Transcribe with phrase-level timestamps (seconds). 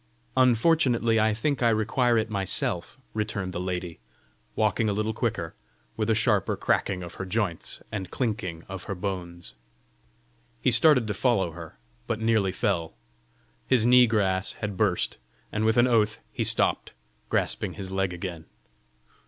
[0.35, 3.99] "Unfortunately, I think I require it myself!" returned the lady,
[4.55, 5.53] walking a little quicker,
[5.95, 9.53] with a sharper cracking of her joints and clinking of her bones.
[10.59, 11.77] He started to follow her,
[12.07, 12.95] but nearly fell:
[13.67, 15.19] his knee grass had burst,
[15.51, 16.93] and with an oath he stopped,
[17.29, 18.45] grasping his leg again.